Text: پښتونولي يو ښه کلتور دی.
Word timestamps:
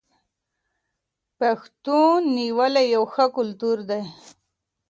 پښتونولي 1.39 2.85
يو 2.95 3.03
ښه 3.13 3.25
کلتور 3.37 3.77
دی. 3.89 4.01